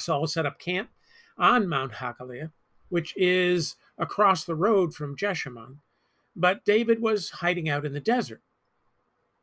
Saul 0.00 0.26
set 0.26 0.46
up 0.46 0.58
camp 0.58 0.90
on 1.36 1.68
Mount 1.68 1.92
Hachilah, 1.92 2.50
which 2.88 3.14
is 3.16 3.76
across 3.98 4.44
the 4.44 4.56
road 4.56 4.94
from 4.94 5.16
Jeshimon. 5.16 5.76
But 6.34 6.64
David 6.64 7.00
was 7.00 7.30
hiding 7.30 7.68
out 7.68 7.86
in 7.86 7.92
the 7.92 8.00
desert. 8.00 8.42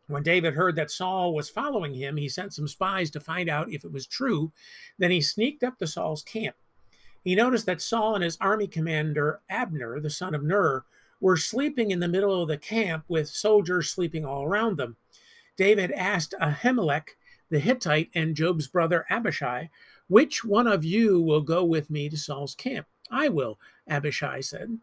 When 0.07 0.23
David 0.23 0.53
heard 0.53 0.75
that 0.75 0.91
Saul 0.91 1.33
was 1.33 1.49
following 1.49 1.95
him, 1.95 2.17
he 2.17 2.29
sent 2.29 2.53
some 2.53 2.67
spies 2.67 3.09
to 3.11 3.19
find 3.19 3.49
out 3.49 3.71
if 3.71 3.83
it 3.83 3.91
was 3.91 4.05
true. 4.05 4.51
Then 4.99 5.11
he 5.11 5.21
sneaked 5.21 5.63
up 5.63 5.79
to 5.79 5.87
Saul's 5.87 6.21
camp. 6.21 6.55
He 7.23 7.33
noticed 7.33 7.65
that 7.65 7.81
Saul 7.81 8.13
and 8.13 8.23
his 8.23 8.37
army 8.39 8.67
commander, 8.67 9.41
Abner, 9.49 9.99
the 9.99 10.11
son 10.11 10.35
of 10.35 10.43
Ner, 10.43 10.85
were 11.19 11.37
sleeping 11.37 11.89
in 11.89 11.99
the 11.99 12.07
middle 12.07 12.39
of 12.39 12.47
the 12.47 12.57
camp 12.57 13.05
with 13.07 13.29
soldiers 13.29 13.89
sleeping 13.89 14.23
all 14.23 14.43
around 14.43 14.77
them. 14.77 14.97
David 15.57 15.91
asked 15.93 16.35
Ahimelech, 16.39 17.15
the 17.49 17.59
Hittite, 17.59 18.11
and 18.13 18.35
Joab's 18.35 18.67
brother 18.67 19.05
Abishai, 19.09 19.69
Which 20.07 20.43
one 20.43 20.67
of 20.67 20.85
you 20.85 21.19
will 21.19 21.41
go 21.41 21.63
with 21.63 21.89
me 21.89 22.09
to 22.09 22.17
Saul's 22.17 22.53
camp? 22.53 22.85
I 23.09 23.29
will, 23.29 23.59
Abishai 23.87 24.41
said. 24.41 24.79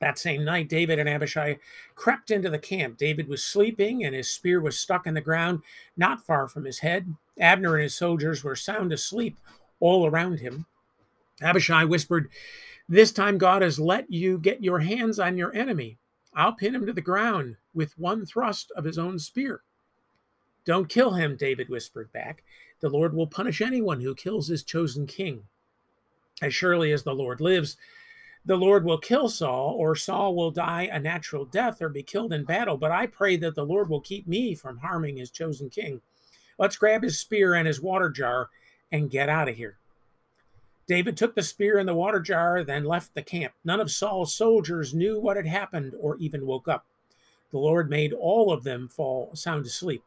That 0.00 0.18
same 0.18 0.44
night, 0.44 0.68
David 0.68 0.98
and 0.98 1.08
Abishai 1.08 1.58
crept 1.94 2.30
into 2.30 2.50
the 2.50 2.58
camp. 2.58 2.98
David 2.98 3.28
was 3.28 3.42
sleeping, 3.42 4.04
and 4.04 4.14
his 4.14 4.30
spear 4.30 4.60
was 4.60 4.78
stuck 4.78 5.06
in 5.06 5.14
the 5.14 5.20
ground 5.20 5.62
not 5.96 6.26
far 6.26 6.48
from 6.48 6.64
his 6.64 6.80
head. 6.80 7.14
Abner 7.38 7.76
and 7.76 7.84
his 7.84 7.94
soldiers 7.94 8.44
were 8.44 8.56
sound 8.56 8.92
asleep 8.92 9.38
all 9.80 10.06
around 10.06 10.40
him. 10.40 10.66
Abishai 11.40 11.84
whispered, 11.84 12.28
This 12.88 13.12
time 13.12 13.38
God 13.38 13.62
has 13.62 13.78
let 13.78 14.10
you 14.10 14.38
get 14.38 14.62
your 14.62 14.80
hands 14.80 15.18
on 15.18 15.38
your 15.38 15.54
enemy. 15.54 15.98
I'll 16.34 16.52
pin 16.52 16.74
him 16.74 16.84
to 16.86 16.92
the 16.92 17.00
ground 17.00 17.56
with 17.72 17.98
one 17.98 18.26
thrust 18.26 18.70
of 18.76 18.84
his 18.84 18.98
own 18.98 19.18
spear. 19.18 19.62
Don't 20.66 20.88
kill 20.88 21.14
him, 21.14 21.36
David 21.36 21.68
whispered 21.68 22.12
back. 22.12 22.42
The 22.80 22.90
Lord 22.90 23.14
will 23.14 23.26
punish 23.26 23.62
anyone 23.62 24.00
who 24.00 24.14
kills 24.14 24.48
his 24.48 24.62
chosen 24.62 25.06
king. 25.06 25.44
As 26.42 26.54
surely 26.54 26.92
as 26.92 27.04
the 27.04 27.14
Lord 27.14 27.40
lives, 27.40 27.78
the 28.46 28.56
Lord 28.56 28.84
will 28.84 28.98
kill 28.98 29.28
Saul, 29.28 29.74
or 29.76 29.96
Saul 29.96 30.36
will 30.36 30.52
die 30.52 30.88
a 30.90 31.00
natural 31.00 31.44
death 31.44 31.82
or 31.82 31.88
be 31.88 32.04
killed 32.04 32.32
in 32.32 32.44
battle. 32.44 32.76
But 32.76 32.92
I 32.92 33.06
pray 33.06 33.36
that 33.38 33.56
the 33.56 33.66
Lord 33.66 33.90
will 33.90 34.00
keep 34.00 34.28
me 34.28 34.54
from 34.54 34.78
harming 34.78 35.16
his 35.16 35.32
chosen 35.32 35.68
king. 35.68 36.00
Let's 36.56 36.76
grab 36.76 37.02
his 37.02 37.18
spear 37.18 37.54
and 37.54 37.66
his 37.66 37.80
water 37.80 38.08
jar 38.08 38.50
and 38.90 39.10
get 39.10 39.28
out 39.28 39.48
of 39.48 39.56
here. 39.56 39.78
David 40.86 41.16
took 41.16 41.34
the 41.34 41.42
spear 41.42 41.76
and 41.76 41.88
the 41.88 41.94
water 41.94 42.20
jar, 42.20 42.62
then 42.62 42.84
left 42.84 43.14
the 43.14 43.22
camp. 43.22 43.52
None 43.64 43.80
of 43.80 43.90
Saul's 43.90 44.32
soldiers 44.32 44.94
knew 44.94 45.18
what 45.18 45.36
had 45.36 45.46
happened 45.46 45.94
or 46.00 46.16
even 46.18 46.46
woke 46.46 46.68
up. 46.68 46.86
The 47.50 47.58
Lord 47.58 47.90
made 47.90 48.12
all 48.12 48.52
of 48.52 48.62
them 48.62 48.88
fall 48.88 49.32
sound 49.34 49.66
asleep. 49.66 50.04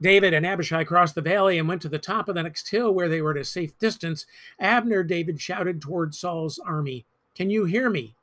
David 0.00 0.32
and 0.32 0.46
Abishai 0.46 0.84
crossed 0.84 1.16
the 1.16 1.22
valley 1.22 1.58
and 1.58 1.66
went 1.66 1.82
to 1.82 1.88
the 1.88 1.98
top 1.98 2.28
of 2.28 2.36
the 2.36 2.44
next 2.44 2.68
hill 2.68 2.92
where 2.92 3.08
they 3.08 3.20
were 3.20 3.32
at 3.32 3.38
a 3.38 3.44
safe 3.44 3.76
distance. 3.78 4.26
Abner, 4.60 5.02
David 5.02 5.40
shouted 5.40 5.80
toward 5.80 6.14
Saul's 6.14 6.60
army. 6.60 7.04
Can 7.36 7.50
you 7.50 7.66
hear 7.66 7.90
me? 7.90 8.16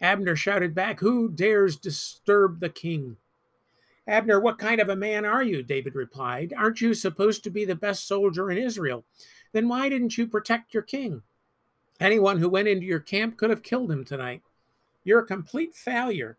Abner 0.00 0.34
shouted 0.34 0.74
back, 0.74 1.00
Who 1.00 1.28
dares 1.28 1.76
disturb 1.76 2.60
the 2.60 2.70
king? 2.70 3.18
Abner, 4.06 4.40
what 4.40 4.58
kind 4.58 4.80
of 4.80 4.88
a 4.88 4.96
man 4.96 5.24
are 5.24 5.42
you? 5.42 5.62
David 5.62 5.94
replied. 5.94 6.52
Aren't 6.56 6.80
you 6.80 6.94
supposed 6.94 7.44
to 7.44 7.50
be 7.50 7.64
the 7.64 7.74
best 7.74 8.08
soldier 8.08 8.50
in 8.50 8.58
Israel? 8.58 9.04
Then 9.52 9.68
why 9.68 9.88
didn't 9.88 10.18
you 10.18 10.26
protect 10.26 10.74
your 10.74 10.82
king? 10.82 11.22
Anyone 12.00 12.38
who 12.38 12.48
went 12.48 12.68
into 12.68 12.86
your 12.86 13.00
camp 13.00 13.36
could 13.36 13.50
have 13.50 13.62
killed 13.62 13.90
him 13.90 14.04
tonight. 14.04 14.42
You're 15.04 15.20
a 15.20 15.26
complete 15.26 15.74
failure. 15.74 16.38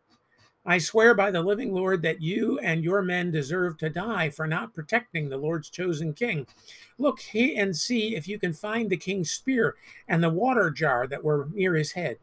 I 0.65 0.79
swear 0.79 1.13
by 1.13 1.29
the 1.29 1.43
living 1.43 1.73
Lord 1.73 2.01
that 2.01 2.23
you 2.23 2.57
and 2.59 2.83
your 2.83 3.03
men 3.03 3.29
deserve 3.29 3.77
to 3.77 3.89
die 3.89 4.31
for 4.31 4.47
not 4.47 4.73
protecting 4.73 5.29
the 5.29 5.37
Lord's 5.37 5.69
chosen 5.69 6.13
king. 6.13 6.47
Look 6.97 7.19
and 7.35 7.75
see 7.75 8.15
if 8.15 8.27
you 8.27 8.39
can 8.39 8.53
find 8.53 8.89
the 8.89 8.97
king's 8.97 9.29
spear 9.29 9.75
and 10.07 10.23
the 10.23 10.29
water 10.29 10.71
jar 10.71 11.05
that 11.05 11.23
were 11.23 11.49
near 11.53 11.75
his 11.75 11.91
head. 11.91 12.17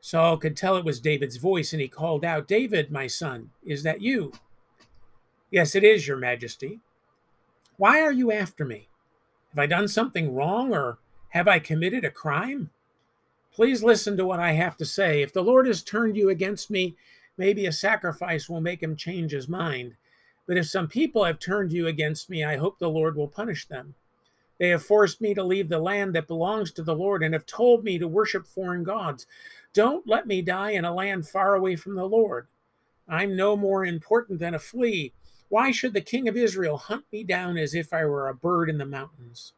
Saul 0.00 0.36
could 0.36 0.56
tell 0.56 0.76
it 0.76 0.84
was 0.84 1.00
David's 1.00 1.38
voice, 1.38 1.72
and 1.72 1.82
he 1.82 1.88
called 1.88 2.24
out, 2.24 2.46
David, 2.46 2.92
my 2.92 3.08
son, 3.08 3.50
is 3.66 3.82
that 3.82 4.00
you? 4.00 4.32
Yes, 5.50 5.74
it 5.74 5.82
is, 5.82 6.06
your 6.06 6.16
majesty. 6.16 6.78
Why 7.78 8.00
are 8.00 8.12
you 8.12 8.30
after 8.30 8.64
me? 8.64 8.88
Have 9.50 9.58
I 9.58 9.66
done 9.66 9.88
something 9.88 10.34
wrong, 10.34 10.72
or 10.72 10.98
have 11.30 11.48
I 11.48 11.58
committed 11.58 12.04
a 12.04 12.12
crime? 12.12 12.70
Please 13.52 13.82
listen 13.82 14.16
to 14.16 14.26
what 14.26 14.40
I 14.40 14.52
have 14.52 14.76
to 14.76 14.84
say. 14.84 15.22
If 15.22 15.32
the 15.32 15.42
Lord 15.42 15.66
has 15.66 15.82
turned 15.82 16.16
you 16.16 16.28
against 16.28 16.70
me, 16.70 16.96
maybe 17.36 17.66
a 17.66 17.72
sacrifice 17.72 18.48
will 18.48 18.60
make 18.60 18.82
him 18.82 18.96
change 18.96 19.32
his 19.32 19.48
mind. 19.48 19.96
But 20.46 20.56
if 20.56 20.66
some 20.66 20.88
people 20.88 21.24
have 21.24 21.38
turned 21.38 21.72
you 21.72 21.86
against 21.86 22.30
me, 22.30 22.44
I 22.44 22.56
hope 22.56 22.78
the 22.78 22.88
Lord 22.88 23.16
will 23.16 23.28
punish 23.28 23.66
them. 23.66 23.94
They 24.58 24.70
have 24.70 24.82
forced 24.82 25.20
me 25.20 25.34
to 25.34 25.44
leave 25.44 25.68
the 25.68 25.78
land 25.78 26.14
that 26.14 26.26
belongs 26.26 26.72
to 26.72 26.82
the 26.82 26.94
Lord 26.94 27.22
and 27.22 27.32
have 27.32 27.46
told 27.46 27.84
me 27.84 27.98
to 27.98 28.08
worship 28.08 28.46
foreign 28.46 28.82
gods. 28.82 29.26
Don't 29.72 30.06
let 30.06 30.26
me 30.26 30.42
die 30.42 30.70
in 30.70 30.84
a 30.84 30.94
land 30.94 31.28
far 31.28 31.54
away 31.54 31.76
from 31.76 31.94
the 31.94 32.06
Lord. 32.06 32.48
I'm 33.08 33.36
no 33.36 33.56
more 33.56 33.84
important 33.84 34.40
than 34.40 34.54
a 34.54 34.58
flea. 34.58 35.12
Why 35.48 35.70
should 35.70 35.94
the 35.94 36.00
king 36.00 36.28
of 36.28 36.36
Israel 36.36 36.76
hunt 36.76 37.04
me 37.12 37.24
down 37.24 37.56
as 37.56 37.74
if 37.74 37.92
I 37.92 38.04
were 38.04 38.28
a 38.28 38.34
bird 38.34 38.68
in 38.68 38.78
the 38.78 38.84
mountains? 38.84 39.52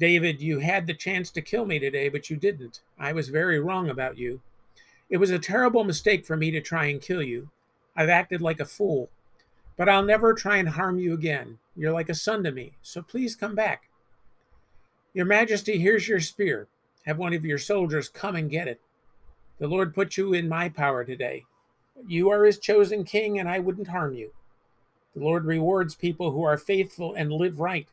David, 0.00 0.40
you 0.40 0.60
had 0.60 0.86
the 0.86 0.94
chance 0.94 1.30
to 1.30 1.42
kill 1.42 1.66
me 1.66 1.78
today, 1.78 2.08
but 2.08 2.30
you 2.30 2.36
didn't. 2.36 2.80
I 2.98 3.12
was 3.12 3.28
very 3.28 3.60
wrong 3.60 3.90
about 3.90 4.16
you. 4.16 4.40
It 5.10 5.18
was 5.18 5.28
a 5.30 5.38
terrible 5.38 5.84
mistake 5.84 6.24
for 6.24 6.38
me 6.38 6.50
to 6.52 6.60
try 6.62 6.86
and 6.86 7.02
kill 7.02 7.22
you. 7.22 7.50
I've 7.94 8.08
acted 8.08 8.40
like 8.40 8.60
a 8.60 8.64
fool. 8.64 9.10
But 9.76 9.90
I'll 9.90 10.02
never 10.02 10.32
try 10.32 10.56
and 10.56 10.70
harm 10.70 10.98
you 10.98 11.12
again. 11.12 11.58
You're 11.76 11.92
like 11.92 12.08
a 12.08 12.14
son 12.14 12.42
to 12.44 12.50
me, 12.50 12.72
so 12.80 13.02
please 13.02 13.36
come 13.36 13.54
back. 13.54 13.90
Your 15.12 15.26
Majesty, 15.26 15.78
here's 15.78 16.08
your 16.08 16.20
spear. 16.20 16.66
Have 17.04 17.18
one 17.18 17.34
of 17.34 17.44
your 17.44 17.58
soldiers 17.58 18.08
come 18.08 18.36
and 18.36 18.50
get 18.50 18.68
it. 18.68 18.80
The 19.58 19.68
Lord 19.68 19.94
put 19.94 20.16
you 20.16 20.32
in 20.32 20.48
my 20.48 20.70
power 20.70 21.04
today. 21.04 21.44
You 22.06 22.30
are 22.30 22.46
his 22.46 22.58
chosen 22.58 23.04
king, 23.04 23.38
and 23.38 23.50
I 23.50 23.58
wouldn't 23.58 23.88
harm 23.88 24.14
you. 24.14 24.32
The 25.14 25.20
Lord 25.20 25.44
rewards 25.44 25.94
people 25.94 26.30
who 26.30 26.42
are 26.42 26.56
faithful 26.56 27.12
and 27.12 27.30
live 27.30 27.60
right. 27.60 27.86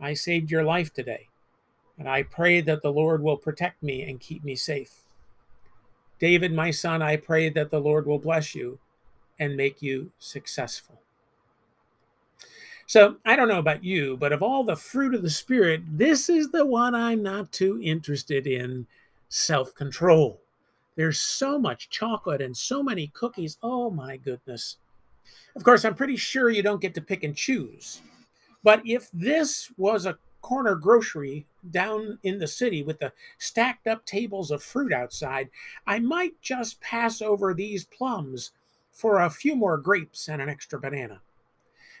I 0.00 0.14
saved 0.14 0.50
your 0.50 0.62
life 0.62 0.92
today, 0.92 1.28
and 1.98 2.08
I 2.08 2.22
pray 2.22 2.60
that 2.60 2.82
the 2.82 2.92
Lord 2.92 3.22
will 3.22 3.36
protect 3.36 3.82
me 3.82 4.02
and 4.02 4.20
keep 4.20 4.44
me 4.44 4.54
safe. 4.54 5.04
David, 6.18 6.52
my 6.52 6.70
son, 6.70 7.02
I 7.02 7.16
pray 7.16 7.48
that 7.50 7.70
the 7.70 7.80
Lord 7.80 8.06
will 8.06 8.18
bless 8.18 8.54
you 8.54 8.78
and 9.38 9.56
make 9.56 9.82
you 9.82 10.10
successful. 10.18 11.00
So, 12.86 13.16
I 13.24 13.36
don't 13.36 13.48
know 13.48 13.58
about 13.58 13.84
you, 13.84 14.16
but 14.16 14.32
of 14.32 14.42
all 14.42 14.64
the 14.64 14.74
fruit 14.74 15.14
of 15.14 15.22
the 15.22 15.30
Spirit, 15.30 15.82
this 15.86 16.28
is 16.28 16.50
the 16.50 16.64
one 16.64 16.94
I'm 16.94 17.22
not 17.22 17.52
too 17.52 17.78
interested 17.82 18.46
in 18.46 18.86
self 19.28 19.74
control. 19.74 20.40
There's 20.96 21.20
so 21.20 21.58
much 21.58 21.90
chocolate 21.90 22.40
and 22.40 22.56
so 22.56 22.82
many 22.82 23.08
cookies. 23.08 23.58
Oh 23.62 23.90
my 23.90 24.16
goodness. 24.16 24.78
Of 25.54 25.64
course, 25.64 25.84
I'm 25.84 25.94
pretty 25.94 26.16
sure 26.16 26.50
you 26.50 26.62
don't 26.62 26.80
get 26.80 26.94
to 26.94 27.00
pick 27.00 27.22
and 27.22 27.36
choose. 27.36 28.00
But 28.62 28.82
if 28.84 29.08
this 29.12 29.72
was 29.76 30.06
a 30.06 30.18
corner 30.40 30.74
grocery 30.74 31.46
down 31.68 32.18
in 32.22 32.38
the 32.38 32.46
city 32.46 32.82
with 32.82 32.98
the 33.00 33.12
stacked 33.38 33.86
up 33.86 34.04
tables 34.04 34.50
of 34.50 34.62
fruit 34.62 34.92
outside, 34.92 35.50
I 35.86 35.98
might 35.98 36.40
just 36.40 36.80
pass 36.80 37.20
over 37.20 37.54
these 37.54 37.84
plums 37.84 38.52
for 38.90 39.20
a 39.20 39.30
few 39.30 39.54
more 39.54 39.76
grapes 39.76 40.28
and 40.28 40.40
an 40.42 40.48
extra 40.48 40.78
banana. 40.80 41.20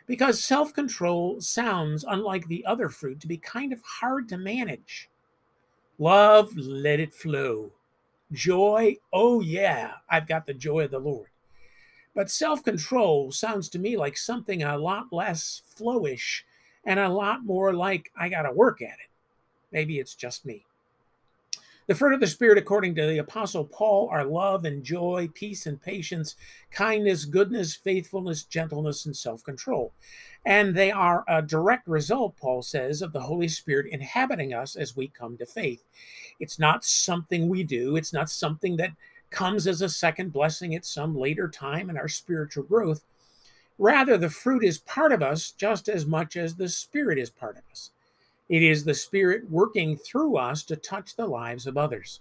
Because 0.06 0.42
self 0.42 0.72
control 0.72 1.40
sounds, 1.40 2.04
unlike 2.08 2.48
the 2.48 2.64
other 2.64 2.88
fruit, 2.88 3.20
to 3.20 3.28
be 3.28 3.36
kind 3.36 3.72
of 3.72 3.82
hard 3.82 4.28
to 4.30 4.38
manage. 4.38 5.10
Love, 5.98 6.56
let 6.56 7.00
it 7.00 7.12
flow. 7.12 7.72
Joy, 8.32 8.96
oh 9.12 9.40
yeah, 9.40 9.94
I've 10.08 10.26
got 10.26 10.46
the 10.46 10.54
joy 10.54 10.84
of 10.84 10.90
the 10.90 10.98
Lord. 10.98 11.28
But 12.14 12.30
self 12.30 12.64
control 12.64 13.30
sounds 13.32 13.68
to 13.70 13.78
me 13.78 13.96
like 13.96 14.16
something 14.16 14.62
a 14.62 14.78
lot 14.78 15.12
less 15.12 15.62
flowish 15.76 16.44
and 16.88 16.98
a 16.98 17.08
lot 17.10 17.44
more 17.44 17.74
like 17.74 18.10
I 18.18 18.30
got 18.30 18.42
to 18.42 18.50
work 18.50 18.80
at 18.80 18.88
it. 18.88 19.10
Maybe 19.70 19.98
it's 19.98 20.14
just 20.14 20.46
me. 20.46 20.64
The 21.86 21.94
fruit 21.94 22.14
of 22.14 22.20
the 22.20 22.26
Spirit, 22.26 22.56
according 22.56 22.94
to 22.94 23.06
the 23.06 23.18
Apostle 23.18 23.66
Paul, 23.66 24.08
are 24.10 24.24
love 24.24 24.64
and 24.64 24.82
joy, 24.82 25.28
peace 25.32 25.66
and 25.66 25.80
patience, 25.80 26.34
kindness, 26.70 27.26
goodness, 27.26 27.74
faithfulness, 27.74 28.42
gentleness, 28.42 29.04
and 29.04 29.14
self 29.14 29.44
control. 29.44 29.92
And 30.46 30.74
they 30.74 30.90
are 30.90 31.24
a 31.28 31.42
direct 31.42 31.86
result, 31.86 32.36
Paul 32.38 32.62
says, 32.62 33.02
of 33.02 33.12
the 33.12 33.20
Holy 33.20 33.48
Spirit 33.48 33.92
inhabiting 33.92 34.54
us 34.54 34.74
as 34.74 34.96
we 34.96 35.08
come 35.08 35.36
to 35.38 35.46
faith. 35.46 35.84
It's 36.40 36.58
not 36.58 36.84
something 36.84 37.50
we 37.50 37.64
do, 37.64 37.96
it's 37.96 38.14
not 38.14 38.30
something 38.30 38.78
that 38.78 38.92
comes 39.28 39.66
as 39.66 39.82
a 39.82 39.90
second 39.90 40.32
blessing 40.32 40.74
at 40.74 40.86
some 40.86 41.14
later 41.14 41.48
time 41.48 41.90
in 41.90 41.98
our 41.98 42.08
spiritual 42.08 42.64
growth. 42.64 43.04
Rather, 43.78 44.18
the 44.18 44.30
fruit 44.30 44.64
is 44.64 44.78
part 44.78 45.12
of 45.12 45.22
us 45.22 45.52
just 45.52 45.88
as 45.88 46.04
much 46.04 46.36
as 46.36 46.56
the 46.56 46.68
Spirit 46.68 47.18
is 47.18 47.30
part 47.30 47.56
of 47.56 47.62
us. 47.70 47.90
It 48.48 48.62
is 48.62 48.84
the 48.84 48.94
Spirit 48.94 49.50
working 49.50 49.96
through 49.96 50.36
us 50.36 50.62
to 50.64 50.76
touch 50.76 51.14
the 51.14 51.26
lives 51.26 51.66
of 51.66 51.76
others. 51.76 52.20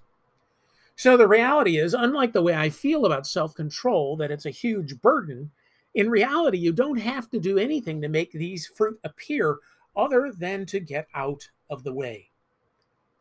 So 0.95 1.17
the 1.17 1.27
reality 1.27 1.77
is, 1.77 1.93
unlike 1.93 2.33
the 2.33 2.41
way 2.41 2.55
I 2.55 2.69
feel 2.69 3.05
about 3.05 3.27
self 3.27 3.55
control, 3.55 4.17
that 4.17 4.31
it's 4.31 4.45
a 4.45 4.51
huge 4.51 5.01
burden, 5.01 5.51
in 5.93 6.09
reality, 6.09 6.59
you 6.59 6.73
don't 6.73 6.99
have 6.99 7.29
to 7.31 7.39
do 7.39 7.57
anything 7.57 8.01
to 8.01 8.07
make 8.07 8.31
these 8.31 8.67
fruit 8.67 8.99
appear 9.03 9.57
other 9.95 10.31
than 10.31 10.65
to 10.67 10.79
get 10.79 11.07
out 11.15 11.49
of 11.69 11.83
the 11.83 11.93
way. 11.93 12.29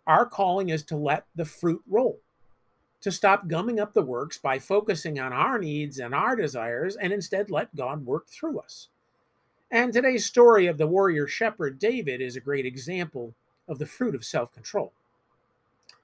Our 0.06 0.26
calling 0.26 0.68
is 0.68 0.82
to 0.84 0.96
let 0.96 1.26
the 1.34 1.46
fruit 1.46 1.82
roll, 1.88 2.20
to 3.00 3.12
stop 3.12 3.48
gumming 3.48 3.78
up 3.78 3.92
the 3.92 4.02
works 4.02 4.38
by 4.38 4.58
focusing 4.58 5.18
on 5.18 5.32
our 5.32 5.58
needs 5.58 5.98
and 5.98 6.14
our 6.14 6.34
desires, 6.34 6.96
and 6.96 7.12
instead 7.12 7.50
let 7.50 7.76
God 7.76 8.04
work 8.04 8.28
through 8.28 8.58
us. 8.58 8.88
And 9.70 9.92
today's 9.92 10.24
story 10.24 10.66
of 10.66 10.78
the 10.78 10.86
warrior 10.86 11.26
shepherd 11.26 11.78
David 11.78 12.20
is 12.20 12.36
a 12.36 12.40
great 12.40 12.66
example 12.66 13.34
of 13.68 13.78
the 13.78 13.86
fruit 13.86 14.14
of 14.14 14.24
self 14.24 14.52
control. 14.52 14.92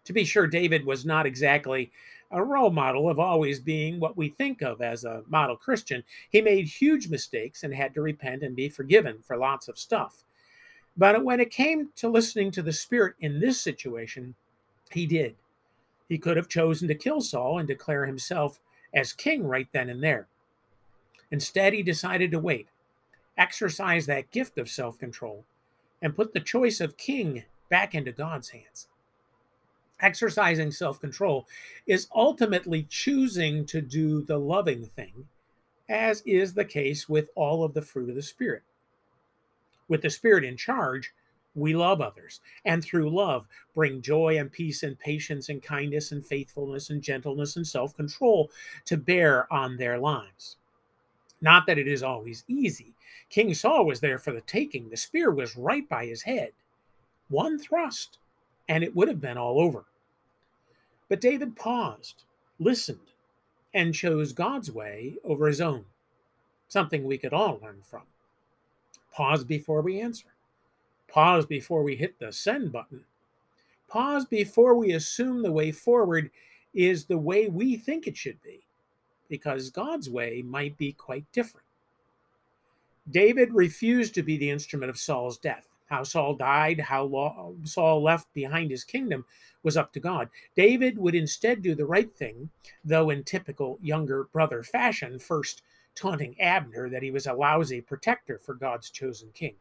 To 0.05 0.13
be 0.13 0.25
sure, 0.25 0.47
David 0.47 0.85
was 0.85 1.05
not 1.05 1.27
exactly 1.27 1.93
a 2.31 2.43
role 2.43 2.71
model 2.71 3.09
of 3.09 3.19
always 3.19 3.61
being 3.61 4.01
what 4.01 4.17
we 4.17 4.29
think 4.29 4.63
of 4.63 4.81
as 4.81 5.05
a 5.05 5.23
model 5.29 5.57
Christian. 5.57 6.03
He 6.31 6.41
made 6.41 6.67
huge 6.67 7.09
mistakes 7.09 7.63
and 7.63 7.75
had 7.75 7.95
to 7.95 8.01
repent 8.01 8.43
and 8.43 8.57
be 8.57 8.69
forgiven 8.69 9.19
for 9.23 9.37
lots 9.37 9.69
of 9.69 9.79
stuff. 9.79 10.25
But 10.97 11.25
when 11.25 11.41
it 11.41 11.51
came 11.51 11.91
to 11.97 12.09
listening 12.09 12.51
to 12.53 12.63
the 12.63 12.73
Spirit 12.73 13.15
in 13.21 13.41
this 13.41 13.61
situation, 13.61 14.35
he 14.91 15.07
did. 15.07 15.37
He 16.13 16.19
could 16.19 16.37
have 16.37 16.47
chosen 16.47 16.89
to 16.89 16.95
kill 16.95 17.23
Saul 17.23 17.59
and 17.59 17.67
declare 17.67 18.05
himself 18.05 18.61
as 18.93 19.15
king 19.15 19.45
right 19.45 19.67
then 19.73 19.89
and 19.89 20.05
there. 20.05 20.29
Instead, 21.31 21.73
he 21.73 21.83
decided 21.83 22.31
to 22.31 22.39
wait 22.39 22.69
exercise 23.39 24.05
that 24.05 24.31
gift 24.31 24.59
of 24.59 24.69
self 24.69 24.99
control 24.99 25.47
and 26.03 26.15
put 26.15 26.35
the 26.35 26.41
choice 26.41 26.83
of 26.83 26.99
king 26.99 27.45
back 27.71 27.95
into 27.95 28.13
God's 28.13 28.51
hands. 28.51 28.89
Exercising 30.01 30.71
self 30.71 31.01
control 31.01 31.49
is 31.87 32.09
ultimately 32.15 32.87
choosing 32.91 33.65
to 33.65 33.81
do 33.81 34.21
the 34.21 34.39
loving 34.39 34.85
thing, 34.85 35.29
as 35.89 36.23
is 36.27 36.53
the 36.53 36.67
case 36.67 37.09
with 37.09 37.31
all 37.35 37.65
of 37.65 37.73
the 37.73 37.81
fruit 37.81 38.11
of 38.11 38.17
the 38.17 38.23
Spirit. 38.23 38.65
With 39.89 40.03
the 40.03 40.11
Spirit 40.11 40.45
in 40.45 40.59
charge, 40.59 41.15
we 41.55 41.75
love 41.75 42.01
others, 42.01 42.41
and 42.65 42.83
through 42.83 43.11
love, 43.11 43.47
bring 43.75 44.01
joy 44.01 44.39
and 44.39 44.51
peace 44.51 44.83
and 44.83 44.99
patience 44.99 45.49
and 45.49 45.63
kindness 45.63 46.13
and 46.13 46.25
faithfulness 46.25 46.89
and 46.91 47.03
gentleness 47.03 47.57
and 47.57 47.67
self 47.67 47.95
control 47.95 48.51
to 48.87 48.97
bear 48.97 49.53
on 49.53 49.77
their 49.77 49.99
lives. 49.99 50.57
Not 51.41 51.67
that 51.67 51.79
it 51.79 51.89
is 51.89 52.03
always 52.03 52.45
easy. 52.49 52.95
King 53.29 53.53
Saul 53.53 53.85
was 53.85 54.01
there 54.01 54.19
for 54.19 54.33
the 54.33 54.41
taking. 54.43 54.89
The 54.89 54.97
spear 54.97 55.31
was 55.31 55.57
right 55.57 55.89
by 55.89 56.07
his 56.07 56.23
head. 56.23 56.53
One 57.29 57.59
thrust, 57.59 58.19
and 58.69 58.85
it 58.85 58.95
would 58.95 59.09
have 59.09 59.21
been 59.21 59.39
all 59.39 59.61
over. 59.61 59.85
But 61.09 61.21
David 61.21 61.57
paused, 61.57 62.25
listened, 62.59 63.13
and 63.75 63.95
chose 63.95 64.33
God's 64.33 64.71
way 64.71 65.17
over 65.25 65.49
his 65.49 65.61
own. 65.61 65.85
Something 66.69 67.05
we 67.05 67.19
could 67.19 67.33
all 67.33 67.59
learn 67.63 67.81
from. 67.83 68.03
Pause 69.13 69.45
before 69.45 69.83
we 69.83 70.01
answer. 70.01 70.32
Pause 71.13 71.45
before 71.45 71.83
we 71.83 71.97
hit 71.97 72.19
the 72.19 72.33
send 72.33 72.73
button. 72.73 73.05
Pause 73.87 74.25
before 74.25 74.75
we 74.75 74.93
assume 74.93 75.43
the 75.43 75.53
way 75.53 75.71
forward 75.71 76.31
is 76.73 77.05
the 77.05 77.19
way 77.19 77.49
we 77.49 77.77
think 77.77 78.07
it 78.07 78.17
should 78.17 78.41
be 78.41 78.61
because 79.29 79.69
God's 79.69 80.09
way 80.09 80.41
might 80.41 80.79
be 80.79 80.93
quite 80.93 81.31
different. 81.31 81.67
David 83.11 83.53
refused 83.53 84.15
to 84.15 84.23
be 84.23 84.39
the 84.39 84.49
instrument 84.49 84.89
of 84.89 84.99
Saul's 84.99 85.37
death. 85.37 85.69
How 85.87 86.03
Saul 86.03 86.35
died, 86.35 86.81
how 86.81 87.55
Saul 87.65 88.03
left 88.03 88.33
behind 88.33 88.71
his 88.71 88.83
kingdom 88.83 89.27
was 89.63 89.77
up 89.77 89.93
to 89.93 90.01
God. 90.01 90.31
David 90.57 90.97
would 90.97 91.15
instead 91.15 91.61
do 91.61 91.75
the 91.75 91.85
right 91.85 92.17
thing, 92.17 92.49
though 92.83 93.11
in 93.11 93.25
typical 93.25 93.79
younger 93.83 94.25
brother 94.33 94.63
fashion, 94.63 95.19
first 95.19 95.61
taunting 95.95 96.41
Abner 96.41 96.89
that 96.89 97.03
he 97.03 97.11
was 97.11 97.27
a 97.27 97.35
lousy 97.35 97.83
protector 97.83 98.39
for 98.39 98.55
God's 98.55 98.89
chosen 98.89 99.29
king. 99.35 99.57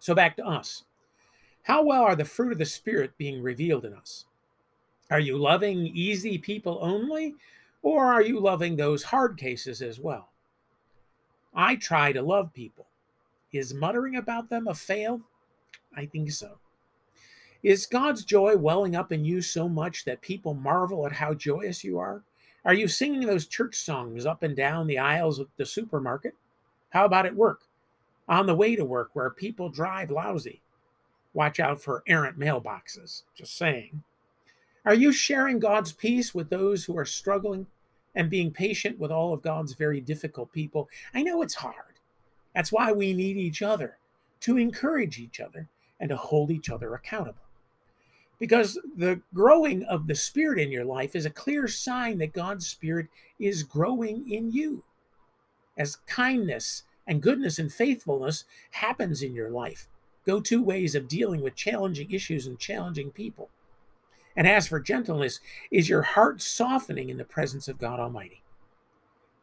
So 0.00 0.14
back 0.14 0.36
to 0.38 0.46
us. 0.46 0.84
How 1.64 1.84
well 1.84 2.02
are 2.02 2.16
the 2.16 2.24
fruit 2.24 2.52
of 2.52 2.58
the 2.58 2.64
Spirit 2.64 3.18
being 3.18 3.42
revealed 3.42 3.84
in 3.84 3.92
us? 3.92 4.24
Are 5.10 5.20
you 5.20 5.36
loving 5.36 5.86
easy 5.86 6.38
people 6.38 6.78
only, 6.80 7.34
or 7.82 8.06
are 8.06 8.22
you 8.22 8.40
loving 8.40 8.76
those 8.76 9.04
hard 9.04 9.36
cases 9.36 9.82
as 9.82 10.00
well? 10.00 10.30
I 11.54 11.76
try 11.76 12.12
to 12.12 12.22
love 12.22 12.54
people. 12.54 12.86
Is 13.52 13.74
muttering 13.74 14.16
about 14.16 14.48
them 14.48 14.66
a 14.66 14.74
fail? 14.74 15.20
I 15.94 16.06
think 16.06 16.30
so. 16.32 16.58
Is 17.62 17.84
God's 17.84 18.24
joy 18.24 18.56
welling 18.56 18.96
up 18.96 19.12
in 19.12 19.24
you 19.24 19.42
so 19.42 19.68
much 19.68 20.06
that 20.06 20.22
people 20.22 20.54
marvel 20.54 21.04
at 21.06 21.12
how 21.12 21.34
joyous 21.34 21.84
you 21.84 21.98
are? 21.98 22.22
Are 22.64 22.72
you 22.72 22.88
singing 22.88 23.26
those 23.26 23.46
church 23.46 23.74
songs 23.74 24.24
up 24.24 24.42
and 24.42 24.56
down 24.56 24.86
the 24.86 24.98
aisles 24.98 25.38
of 25.38 25.48
the 25.58 25.66
supermarket? 25.66 26.34
How 26.90 27.04
about 27.04 27.26
at 27.26 27.34
work? 27.34 27.64
On 28.30 28.46
the 28.46 28.54
way 28.54 28.76
to 28.76 28.84
work 28.84 29.10
where 29.12 29.28
people 29.28 29.68
drive 29.68 30.08
lousy? 30.10 30.62
Watch 31.34 31.58
out 31.58 31.82
for 31.82 32.04
errant 32.06 32.38
mailboxes. 32.38 33.24
Just 33.34 33.56
saying. 33.58 34.04
Are 34.84 34.94
you 34.94 35.12
sharing 35.12 35.58
God's 35.58 35.92
peace 35.92 36.32
with 36.32 36.48
those 36.48 36.84
who 36.84 36.96
are 36.96 37.04
struggling 37.04 37.66
and 38.14 38.30
being 38.30 38.52
patient 38.52 39.00
with 39.00 39.10
all 39.10 39.34
of 39.34 39.42
God's 39.42 39.74
very 39.74 40.00
difficult 40.00 40.52
people? 40.52 40.88
I 41.12 41.22
know 41.22 41.42
it's 41.42 41.56
hard. 41.56 41.98
That's 42.54 42.70
why 42.70 42.92
we 42.92 43.12
need 43.12 43.36
each 43.36 43.62
other 43.62 43.98
to 44.42 44.56
encourage 44.56 45.18
each 45.18 45.40
other 45.40 45.68
and 45.98 46.08
to 46.08 46.16
hold 46.16 46.52
each 46.52 46.70
other 46.70 46.94
accountable. 46.94 47.42
Because 48.38 48.78
the 48.96 49.20
growing 49.34 49.82
of 49.84 50.06
the 50.06 50.14
Spirit 50.14 50.60
in 50.60 50.70
your 50.70 50.84
life 50.84 51.16
is 51.16 51.26
a 51.26 51.30
clear 51.30 51.66
sign 51.66 52.18
that 52.18 52.32
God's 52.32 52.66
Spirit 52.66 53.08
is 53.40 53.64
growing 53.64 54.30
in 54.32 54.52
you. 54.52 54.84
As 55.76 55.96
kindness 56.06 56.84
and 57.10 57.20
goodness 57.20 57.58
and 57.58 57.72
faithfulness 57.72 58.44
happens 58.70 59.20
in 59.20 59.34
your 59.34 59.50
life, 59.50 59.88
go 60.24 60.40
to 60.40 60.62
ways 60.62 60.94
of 60.94 61.08
dealing 61.08 61.42
with 61.42 61.56
challenging 61.56 62.12
issues 62.12 62.46
and 62.46 62.56
challenging 62.56 63.10
people. 63.10 63.50
And 64.36 64.46
as 64.46 64.68
for 64.68 64.78
gentleness, 64.78 65.40
is 65.72 65.88
your 65.88 66.02
heart 66.02 66.40
softening 66.40 67.10
in 67.10 67.16
the 67.16 67.24
presence 67.24 67.66
of 67.66 67.80
God 67.80 67.98
Almighty? 67.98 68.44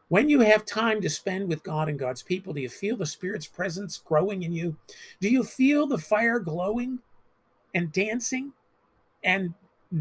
When 0.07 0.29
you 0.29 0.39
have 0.39 0.63
time 0.63 1.01
to 1.01 1.09
spend 1.09 1.50
with 1.50 1.62
God 1.62 1.89
and 1.89 2.00
God's 2.00 2.24
people, 2.24 2.53
do 2.53 2.62
you 2.62 2.69
feel 2.69 2.95
the 2.95 3.05
Spirit's 3.05 3.47
presence 3.47 3.97
growing 3.97 4.43
in 4.43 4.53
you? 4.53 4.77
Do 5.19 5.27
you 5.27 5.43
feel 5.43 5.88
the 5.88 5.97
fire 5.97 6.39
glowing 6.39 7.00
and 7.75 7.91
dancing? 7.91 8.53
And 9.21 9.55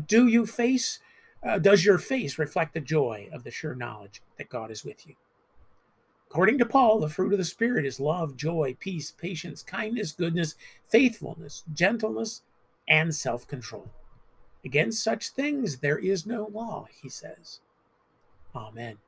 do 0.06 0.28
you 0.28 0.46
face, 0.46 1.00
uh, 1.44 1.58
does 1.58 1.84
your 1.84 1.98
face 1.98 2.38
reflect 2.38 2.74
the 2.74 2.80
joy 2.80 3.28
of 3.32 3.42
the 3.42 3.50
sure 3.50 3.74
knowledge 3.74 4.22
that 4.38 4.48
God 4.48 4.70
is 4.70 4.84
with 4.84 5.04
you? 5.08 5.16
According 6.30 6.58
to 6.58 6.66
Paul, 6.66 6.98
the 6.98 7.08
fruit 7.08 7.32
of 7.32 7.38
the 7.38 7.44
Spirit 7.44 7.86
is 7.86 8.00
love, 8.00 8.36
joy, 8.36 8.76
peace, 8.78 9.10
patience, 9.10 9.62
kindness, 9.62 10.12
goodness, 10.12 10.54
faithfulness, 10.84 11.62
gentleness, 11.72 12.42
and 12.88 13.14
self 13.14 13.46
control. 13.46 13.90
Against 14.64 15.02
such 15.02 15.30
things 15.30 15.78
there 15.78 15.98
is 15.98 16.26
no 16.26 16.48
law, 16.52 16.88
he 17.00 17.08
says. 17.08 17.60
Amen. 18.54 18.98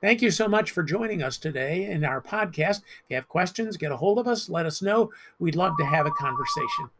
Thank 0.00 0.22
you 0.22 0.30
so 0.30 0.46
much 0.46 0.70
for 0.70 0.82
joining 0.82 1.22
us 1.22 1.38
today 1.38 1.86
in 1.86 2.04
our 2.04 2.20
podcast. 2.20 2.78
If 2.78 3.04
you 3.08 3.16
have 3.16 3.28
questions, 3.28 3.76
get 3.76 3.92
a 3.92 3.96
hold 3.96 4.18
of 4.18 4.28
us, 4.28 4.48
let 4.48 4.66
us 4.66 4.82
know. 4.82 5.10
We'd 5.38 5.56
love 5.56 5.74
to 5.78 5.86
have 5.86 6.06
a 6.06 6.10
conversation. 6.10 6.90